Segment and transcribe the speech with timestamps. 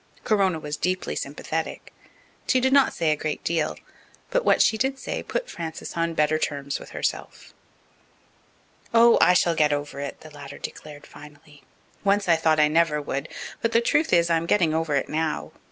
[0.23, 1.93] Corona was deeply sympathetic.
[2.47, 3.77] She did not say a great deal,
[4.31, 7.53] but what she did say put Frances on better terms with herself.
[8.95, 11.61] "Oh, I shall get over it," the latter declared finally.
[12.03, 13.29] "Once I thought I never would
[13.61, 15.51] but the truth is, I'm getting over it now.